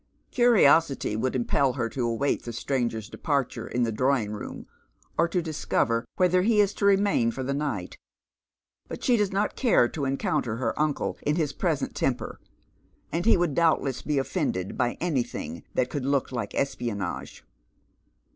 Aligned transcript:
Curiosity 0.31 1.15
would 1.15 1.35
impel 1.35 1.73
her 1.73 1.87
to 1.89 2.07
await 2.07 2.41
the 2.41 2.53
stranger's 2.53 3.07
departure 3.07 3.67
in 3.67 3.83
the 3.83 3.91
drawing 3.91 4.31
room, 4.31 4.65
or 5.15 5.27
to 5.27 5.43
discover 5.43 6.07
whether 6.15 6.41
he 6.41 6.59
is 6.59 6.73
to 6.73 6.85
remain 6.85 7.29
for 7.29 7.43
the 7.43 7.53
night; 7.53 7.99
but 8.87 9.03
she 9.03 9.15
does 9.15 9.31
not 9.31 9.55
care 9.55 9.87
to 9.89 10.05
encounter 10.05 10.55
her 10.55 10.73
uncle 10.79 11.19
in 11.21 11.35
his 11.35 11.53
present 11.53 11.93
temper, 11.93 12.39
and 13.11 13.27
he 13.27 13.37
would 13.37 13.53
doubtless 13.53 14.01
be 14.01 14.17
offended 14.17 14.75
by 14.75 14.97
anything 14.99 15.61
that 15.75 15.93
«ould 15.93 16.03
look 16.05 16.31
like 16.31 16.55
espionage. 16.55 17.43